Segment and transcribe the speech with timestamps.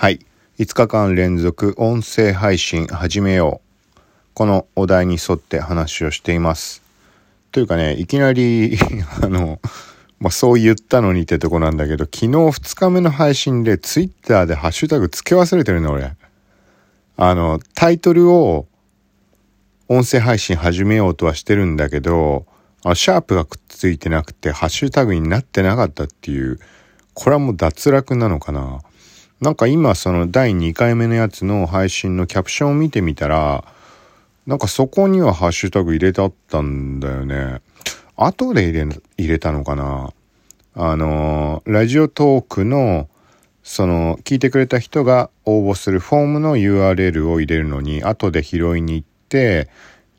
[0.00, 0.20] はい。
[0.58, 3.60] 5日間連続音声配信始めよ
[3.94, 4.00] う。
[4.32, 6.82] このお題に沿って話をしています。
[7.52, 8.78] というかね、いきなり、
[9.20, 9.60] あの、
[10.18, 16.16] まあ、そう言ったのにってとこなんだけど、昨日2日目の配信で Twitter でハッシュタグ付け忘れてるの俺。
[17.18, 18.68] あの、タイトルを
[19.88, 22.46] 音声配信始めようとはしてるんだけど、
[22.84, 26.58] あシャープがくっついてなくて、ハッシュタグになってなかったっていう、
[27.12, 28.80] これはもう脱落なのかな。
[29.40, 33.64] なんか今その第2回目のやつの配信のキャプションを見てみたら、
[34.46, 37.62] なんかそこにはハッシュタグ入れてあったんだよね。
[38.16, 40.12] 後で入れ、入れたのかな。
[40.74, 43.08] あの、ラジオトークの、
[43.62, 49.68] その、聞いてくれた人が応募するフォームの URL を入れるのに、後で拾いに行って、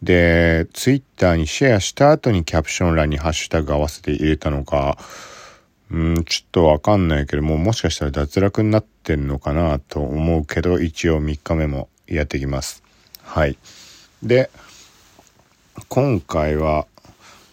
[0.01, 4.97] で、ツイッターにシェアした後にキャプション欄にハッシュタグ合わせて入れたのか、
[5.91, 12.81] うん、ちょっとわかんないけども、もしかしたら脱落になってんのかなと思うけど、一応3日目もやってきます。
[13.21, 13.57] はい。
[14.23, 14.49] で、
[15.89, 16.87] 今回は、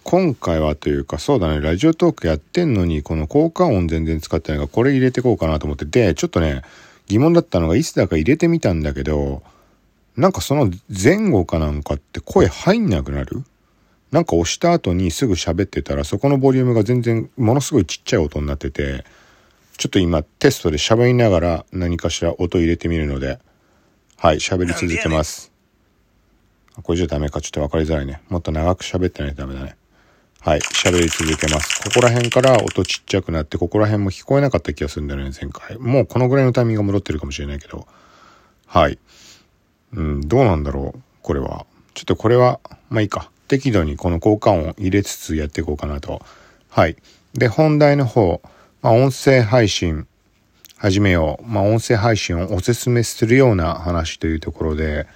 [0.04, 6.62] 今回はというか、そうだね、ラジオトークやってんのに、この効果音全然使ってないから、これ入れてこうかなと思って、で、ちょっとね、
[7.08, 9.42] 疑問だったのが、いつだか入れてみたんだけど、
[10.16, 13.42] なんかその前後かなんかって声入んなくなる？
[14.10, 19.04] なんか押した後にすぐ喋ってたら、そこのボリュームが全然ものすごいちっちゃい音になってて、
[19.76, 23.38] ちょっと今テストで喋りながら何かしら音入れてみるので、
[24.16, 25.52] はい、喋り続けます。
[26.74, 28.22] あこれじゃダメか、ちょっと分かりづらいね。
[28.28, 29.76] もっと長く喋ってないとダメだね。
[30.40, 31.82] はい、喋り続けます。
[31.82, 35.76] ここら辺から音ちっちゃくなって、ここら辺も聞こえなかった気がするんだよね、前回。
[35.78, 37.86] もうこのぐらいのタイミングが戻ってるかもしれないけど。
[38.66, 38.98] はい。
[39.92, 41.66] うん、どうなんだろう、これは。
[41.94, 43.30] ちょっとこれは、まあいいか。
[43.48, 46.22] 適度にこの効果音入れつつやっていこうかなと。
[46.68, 46.96] はい。
[47.34, 48.40] で、本題の方、
[48.82, 50.06] まあ音声配信
[50.76, 51.46] 始めよう。
[51.46, 55.06] まあ音声配信をおすすめするような話というところで、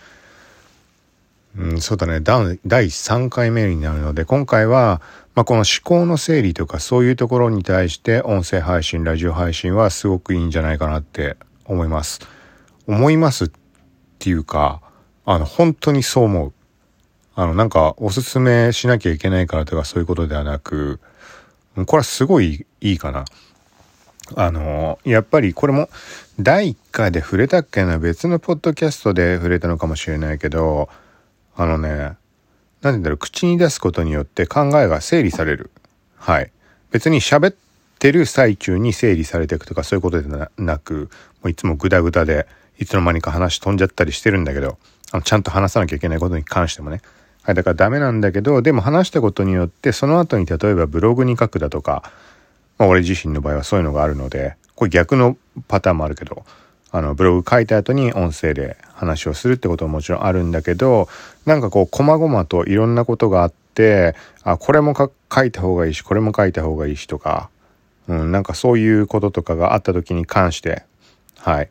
[1.57, 2.21] うん、そうだね。
[2.21, 5.03] 第3回目になるので、今回は、
[5.35, 11.37] まあ、この思考の整理とかそういうところに対して音声配信、ラジオ配信はすごくいいんじゃないかなって
[11.67, 12.21] 思います。
[12.87, 13.51] 思いますっ
[14.19, 14.81] ていうか、
[15.25, 16.53] あの、本当にそう思う。
[17.35, 21.01] あの、なんか、おすすめしなきゃいけないからとかそういうことではなく、
[21.87, 23.25] これはすごいいいかな。
[24.37, 25.89] あの、やっぱりこれも、
[26.39, 30.89] 第1回で触れたっけな、別のポッドキャストで触れたのかもしれないけど、
[31.57, 32.19] あのね、なんて
[32.83, 35.71] 言うんだろう、口に出すことによって考えが整理される。
[36.17, 36.51] はい。
[36.91, 37.55] 別に喋っ
[37.99, 41.09] てる最中に整理されていくとかそういうことでななく、
[41.43, 42.47] もういつもグダグダで、
[42.79, 44.79] いつの間にか話飛んじゃったりしてるんだけど、
[45.13, 47.01] あのちゃんと話さなきゃいけないことに関してもね。
[47.43, 52.03] はい、だからダメなんだけど、でも話したことによって、その後に例えばブログに書くだとか、
[52.79, 55.37] まあ俺自身の場合はそういうのがあるので、これ逆の
[55.69, 56.45] パターンもあるけど、
[56.93, 61.09] あの、ブログ書いた後に音声で話をするってことももちろんあるんだけど、
[61.47, 64.15] なんかこう、細々といろんなことがあって、
[64.45, 67.51] あ、これも書いた方がいいし、これも書いた方がいいしとか、
[68.09, 70.85] うん、なんかそういうこととかがあった時に関して、
[71.39, 71.71] はい。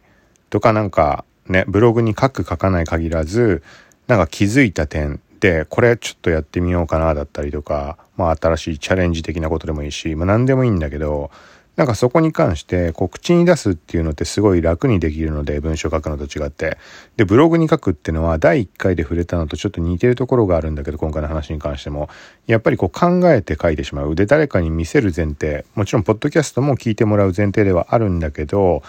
[0.50, 3.64] とかなんかね、ブログに書く書かない限らず、
[4.08, 11.32] なんか気づいた点で、これちょっとやってみようかなだったりとか、まあ新しいチャレンジ的なことでもいいし、まあ何でもいいんだけど、
[11.78, 16.78] なんかそこに関して、こう口に出すっていうのってすごい楽にできるので、文章書くのと違って。
[17.18, 22.08] で、ブログに書くっていうのは、第1回で触れたのとちょっと似てるところがあるんだけど、今回の話に関しても。
[22.46, 24.14] やっぱりこう考えて書いてしまう。
[24.14, 25.66] で、誰かに見せる前提。
[25.74, 28.84] もちろん、ポッドキャストも聞いてもらう前提ではあるんだけど、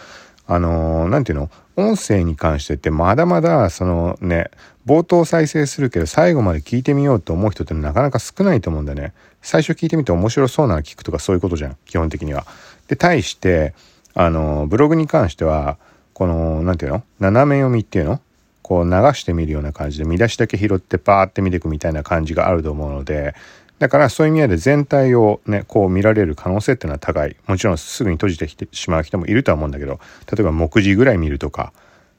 [0.47, 1.51] あのーなんていうの？
[1.77, 4.51] 音声に関してってまだまだ、そのね、
[4.85, 9.15] 冒頭再生するけど最後まで聞いてみようと思う人ってなかなか少ないと思うんだね。
[9.41, 12.47] 最初聞いてみて面白そうなら聞くとかそういうことじゃん、基本的には。
[12.89, 13.75] で、対して、
[14.15, 15.79] あの、ブログに関しては、
[16.13, 17.03] この、なんていうの？
[17.21, 18.21] 斜め読みっていうの？
[18.61, 23.35] こう流してみるような感じで見出しだけ拾ってパーって見ていくみたいな感じがあると思うので、
[23.83, 27.35] だからそういう意味合いで全体をね、こう見られる可能性っていうのは高い。
[27.49, 29.99] もちろんすぐに閉じてきてしまう人もいるとは思うんだけど、
[30.33, 31.73] 例えば目次ぐらい見るとか、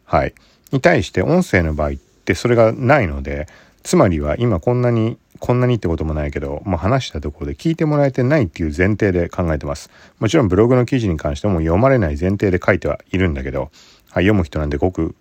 [0.03, 0.33] はい。
[0.73, 3.47] に対して音声の場合ってそれがないので、
[3.81, 9.89] つまりは今こんなに、こんなにってこともないけど、まあ、話したところで聞いてもらえてないっていう前提で考えてます。
[10.19, 15.15] もちろんブログの記事に関しても読まれない前提で書いてはいるんだけど、はい、読む人なんでごく、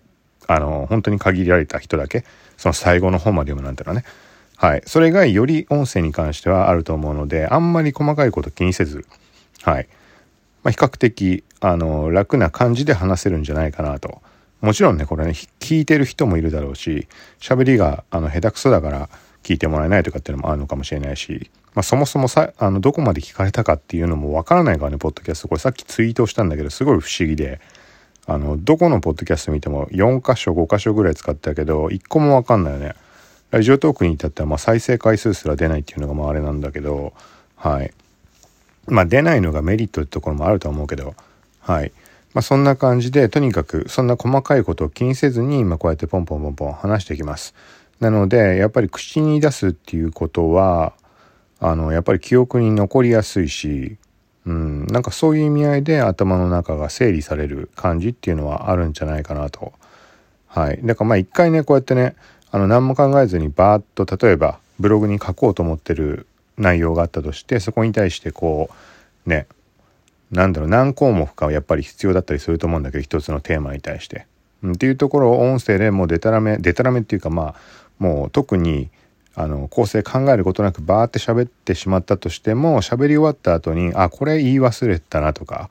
[0.47, 2.25] あの、本当に限られた人だけ、
[2.57, 4.03] その最後の方まで読むなんてのはね。
[4.63, 4.81] はい。
[4.85, 9.05] それがより音声に関してはあると思うので、あんまり細かいこと気にせず、
[9.61, 9.89] はい。
[10.63, 14.21] まあ、比較的、あの、楽な感じで話せるんじゃないかなと。
[14.61, 17.09] もちろんね、これね、聞いてる人もいるだろうし、
[17.41, 19.09] 喋りが、あの、下手くそだから
[19.43, 25.49] 聞いてもらえないとかっていうのもあるのかもしれないし、まあ、そもそもさ、あの、どこまで聞かれたかっていうのもわからないからね、ポッドキャスト。
[25.49, 27.59] これさっきツイートしたんだけど、すごい不思議で、
[28.27, 32.95] あの、どこのポッドキャスト見ても4箇所、5箇所ぐらい使ったけど、1個もわかんないよね。
[33.53, 37.13] ラジオトークに至っては、ま、再生回数すら出ないっていうのがまああれなんだけど、
[37.55, 37.93] はい。
[38.87, 41.13] まあ、出ないのがメリットってところもあると思うけど、
[41.59, 41.91] はい。
[42.33, 47.53] まあ、そんな感じで、とにかくそんな細かいことを気にせずに、今こうやってポンポンポンポン話していきます。
[47.99, 50.93] なので、やっぱり口に出すっていうことは、
[51.59, 53.97] あの、やっぱり記憶に残りやすいし、
[54.47, 59.73] うん、なんかそういう意味合いで頭の中が整理される感じっていうのはあるんじゃないかなと。
[60.47, 60.79] はい。
[60.83, 62.15] だからまあ一回ね、こうやってね、
[62.53, 68.69] あの何も考えずにバーッと例えばブログに書こうと思ってる内容があったとしてそこに対してこ
[69.25, 69.47] うね
[70.29, 74.27] なんだろう何項目かはやっぱり必要だったりすると思うんだけど一つのテーマに対して。
[74.65, 77.55] っていうところを音声でもうデタラメデタラメっていうかまあ
[77.97, 78.89] もう特に
[79.35, 85.69] あの構成考えることなくバーって喋ってしまったとしても喋り終わった後にあこれ言い忘れたなとか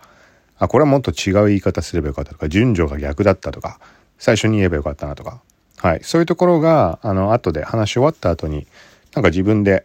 [0.59, 3.79] あこれはもっと違う言い方すればよかったとか順序が逆だったとか
[4.19, 5.41] 最初に言えばよかったなとか
[5.79, 6.01] はい。
[6.03, 8.67] そういうところが、あの、後で話し終わった後に、
[9.15, 9.85] なんか自分で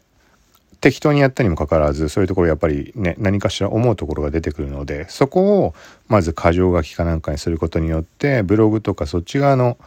[0.79, 5.73] 適当にやったにもかかわらず、そういうところやっぱりね、何かしら思うところが出てくるので、そこを
[6.07, 9.77] まず箇条書きかなんかにすることによって、ブログとかそっち側の、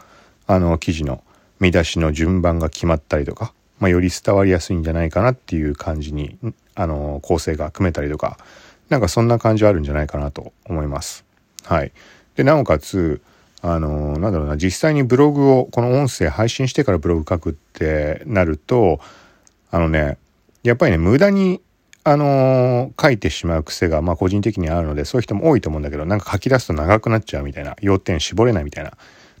[0.47, 1.23] あの、記事の
[1.59, 6.37] 見出しの順番が決まったりとか、まあ、より伝わりやすいんじゃないかなっていう感じに、
[6.75, 8.37] あの、構成が組めたりとか、
[8.89, 11.23] なんかそんな感じはあるんじゃないかなと思います。
[11.63, 11.91] はい。
[12.35, 13.21] で、なおかつ、
[13.63, 18.99] あのなんだろうな実際にブログをこの音声配信してからブログ書くってなると
[19.69, 20.17] あのね
[20.63, 21.61] やっぱりね無駄に
[22.03, 28.93] あの書いてしまう癖がまあ個人的にあるのでそういう人も多いと思うんだけどなんか書き出すと長くなっちゃうみたいな要点絞れないみたいな。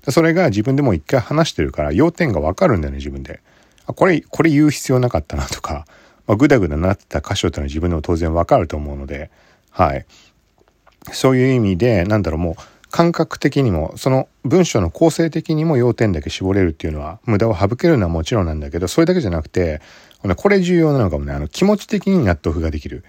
[0.09, 3.41] それが自分でも一回話してるから要点がわかるんだよね自分で。
[3.85, 5.85] あこれこれ言う必要なかったなとか、
[6.27, 9.29] まあ、グダグダなってた箇所っていうのは自分でも当然わかると思うので
[9.69, 10.05] はい。
[11.11, 12.55] そういう意味でなんだろうもう
[12.91, 19.81] 感覚的にもその文章の構成的にも要点だけ絞れるっていうのは無駄を省けるのはもちろんなんだけどそれだけじゃなくて
[20.35, 23.03] これ重要なのかもねあの気持ち的に納得ができる。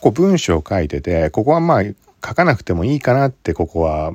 [0.00, 4.12] こう文章を書いててここはまあ書かなくてもいいかなってここは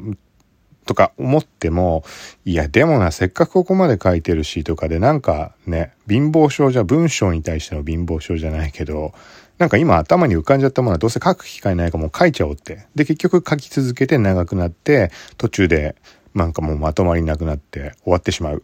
[0.86, 2.04] とか思っても
[2.46, 9.14] いやでもなせっかくここまで書いてるしとかでなんかね貧乏症じゃ文章に対しての貧乏症じゃないけど
[9.62, 12.88] なんか今頭に浮かんじゃったものはどうせ書く機会ないかもう書いちゃおうって。
[12.96, 15.96] で、結局書き続けて長くなって、途中で
[16.34, 18.64] なんかもうまとまりなくなって終わってしまう。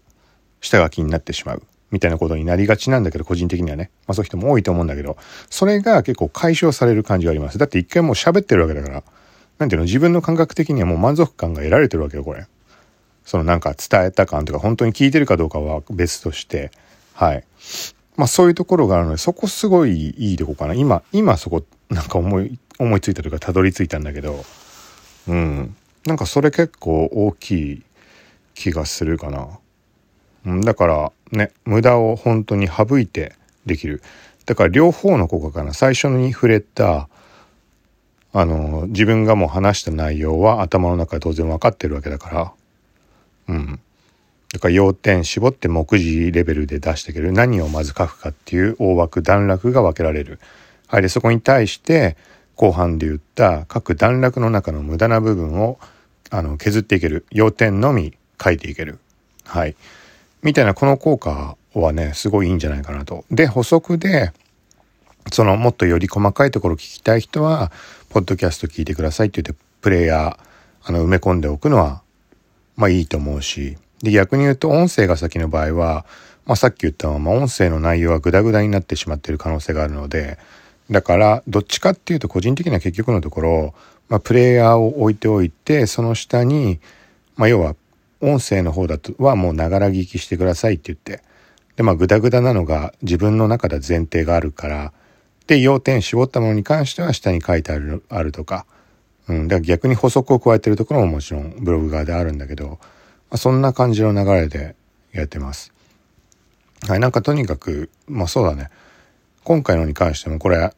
[0.60, 1.62] 下書きになってしまう。
[1.92, 3.92] みたいなことになりがちなんだけど、個人的にはね。
[4.08, 5.18] まあそういう人も多いと思うんだけど、
[5.52, 7.60] それが結構解消される感じがあります。
[7.60, 9.04] だって一回もう喋ってるわけだから、
[9.60, 12.48] なんていうの、自分の感覚的にはもう満足感が得られてるわけよ、これ。
[13.24, 16.72] そのなんか伝えた感とか、本当に聞いてるかどうかは別として、
[17.14, 17.44] はい。
[18.18, 20.74] まあそういうところがあるので、そこすごいいいとこかな。
[20.74, 24.44] 今、今そこなんか思い、思いついたというかたどり着いたんだけど、
[25.28, 25.76] うん。
[26.06, 27.84] なんかそれ結構大きい
[28.56, 29.60] 気がするかな。
[30.46, 33.36] うん、だからね、無駄を本当に省いて
[33.66, 34.02] できる。
[34.46, 35.74] だから両方の効果かな。
[35.74, 37.10] 最初に触れた、
[38.34, 42.54] あの、自分がもう話した内容は頭の中で当然分かってるわけだから、
[43.50, 43.80] うん。
[44.54, 50.40] だから要点絞って目次レベルで出していける何をまず書くかっていう大枠段落が分けられる。
[50.88, 52.16] はい、でそこに対して
[52.56, 55.80] 後半で言った各段落の中の無駄な部分を
[56.30, 59.00] あの削っていける要点のみ書いていける。
[59.44, 59.76] はい。
[60.44, 63.26] みたいなこの効果はねすごいいいんじゃないかなと。
[63.30, 64.32] で補足で
[65.32, 67.72] そのもっとより細かいところ聞きたい人は
[68.10, 72.02] ポッドキャスト聞いてくださいって言ってプレイヤーあの埋め込んでおくのは
[72.78, 76.06] まあいいと思うしで、逆に言うと音声が先の場合は、
[76.46, 80.38] まあ、さっき言ったまま音声の内容はグダグダになってしまっている可能性があるので、
[80.90, 83.74] だから、どっちかっていうと個人的には結局のところ、
[84.08, 86.80] まあ、プレイヤーを置いておいて、その下に、
[87.36, 87.76] まあ、要は、
[88.20, 91.24] 音声の方だとはもうながら聞きしてくださいって言って、
[91.76, 94.94] で、まあ、グダグダなのが自分の中で前提があるから、
[95.46, 98.66] で、要点絞ったものに関しては下に書いてある、あるとか、
[99.28, 102.80] うん、だから逆に補足を加えてるところももちろんブログ側であるんだけど、
[103.30, 104.76] あ、そんな感じの流れで
[105.12, 105.74] やってます。
[106.88, 108.70] はい、なんかとにかく、まあそうだね。
[109.44, 110.74] 今回のに関してもこれ、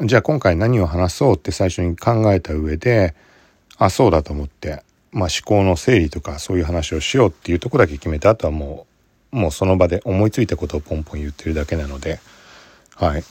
[0.00, 3.14] じゃあ今回何を話そうって最初に考えた上で、
[3.78, 8.86] あ、そうだと思って、まあ思考の整理とかそういう話をしようっていうとこだけ決めて、あとはも
[9.32, 12.20] う、もうその場で思いついたことをポンポン言ってるだけなので、
[12.94, 13.24] はい。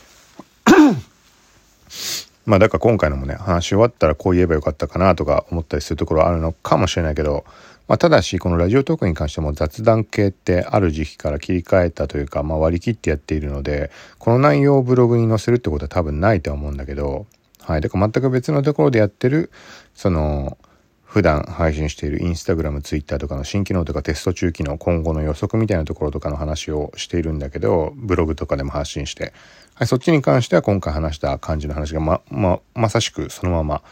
[2.45, 7.45] まあだから今回のもね、話し終わったらこう言えばよかったかなとか思ったりするところあるのかもしれないけど、
[7.87, 17.27] まあ、ただしこのラジオトークに関しても雑談系ってある時期から切り替えたというか、まあ、割り切ってやっているのでこの内容をブログに載せるってことは多分ないとは思うんだけど、
[17.61, 19.51] はい、だから全く別のところでやってる
[19.93, 20.57] その
[21.07, 29.33] 普段配信しているインスタグラム、ツイッターとかの新機能とかテスト中機能、今後の予測みたいなところとかの話をしているんだけど、ブログとかでも発信して、
[29.73, 33.83] はい、そっちに関しては今回話した感じの話がま、ま、まさしくそのまま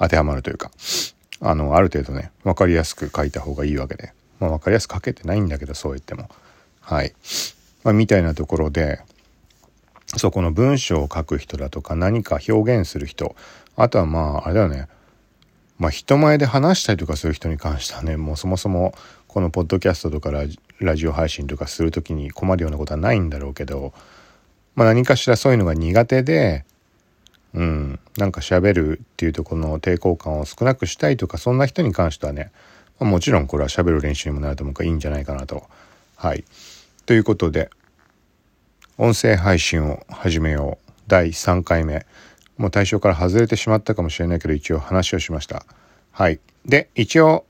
[0.00, 0.72] 当てはまるというか、
[1.40, 6.28] あの、ある程度ね、わかりやすく書いた方がいいわけで、まあわかりやすく書けてないんだけど、そう言っても。
[6.80, 7.14] はい。
[7.82, 9.00] まあ、みたいなところで、
[10.16, 13.34] そこの文章を書く人だとか何か表現する人、
[13.76, 14.88] あとはまあ、あれだよね、
[15.78, 18.94] まあ人前で話したりとかする人に関してはね、もうそもそも
[19.28, 20.30] このポッドキャストとか
[20.78, 23.92] ラジオ配信とかする時に困るようなことはないんだろうけど、
[24.76, 26.64] まあ何かしらそういうのが苦手で、
[27.54, 32.50] うん、なんか喋るっていうとこの抵抗感を少なくしたいとか、そんな人に関してはね、
[32.98, 35.64] まあ、もちろんこれは喋る練習にもなると思うからいいんじゃないかなと。
[36.16, 36.44] はい。
[37.06, 37.70] ということで、
[38.98, 40.90] 音声配信を始めよう。
[41.06, 42.06] 第3回目。
[42.56, 45.64] もう対象から外れてしまったかもしれないけど、一応話をしました。
[46.12, 46.40] はい。
[46.64, 47.44] で、一応、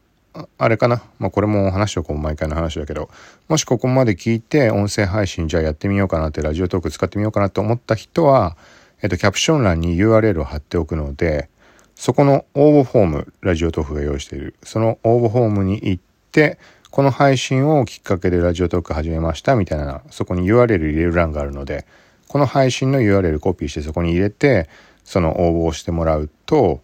[0.58, 1.02] あれかな。
[1.18, 2.18] まあ、これも話しておこう。
[2.18, 3.08] 毎回の話だけど、
[3.48, 8.56] もしここまで聞いて、音声配信じゃあやってみようかなって、ラジオトーク使ってみようかなと思った人は、
[9.04, 11.50] えっと、キャプション欄に URL を貼っておくので、
[11.94, 16.58] そこの応募フォーム、ラジオトークが用意している、その応募フォームに行って、
[16.90, 21.84] この配信をきっかけでラジオトーク始めましたみたいな、そこに URL 入れる欄があるので、
[22.28, 24.70] この配信の URL コピーしてそこに入れて、
[25.04, 26.80] その応募をしてもらうと、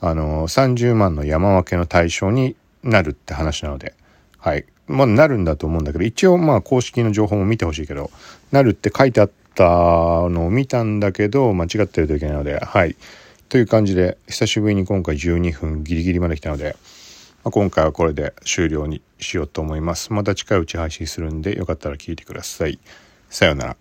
[0.00, 3.92] あの、30万の山分けの対象になるって話なので、
[4.38, 4.64] はい。
[4.86, 8.10] まあ、なるんだと思うんだけど、一応まあ公式の情報も見てほしいけど、
[8.52, 12.94] なるって書いてあったのを見たんだけど、間違ってるといけないので、はい。
[13.48, 16.76] という感じで、久しぶりに今回12分ギリギリまで来たので、
[17.42, 20.12] まあ、今回はこれで終了にしようと思います。
[20.12, 22.78] また近いうち配信するんで、よかったら聞いてください。
[23.30, 23.76] さようなら。